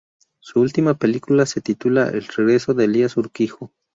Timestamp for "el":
2.09-2.25